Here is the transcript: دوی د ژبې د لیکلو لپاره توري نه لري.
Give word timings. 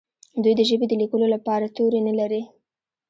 دوی 0.43 0.53
د 0.57 0.61
ژبې 0.69 0.85
د 0.89 0.93
لیکلو 1.01 1.25
لپاره 1.35 1.73
توري 1.75 1.99
نه 2.07 2.13
لري. 2.19 2.41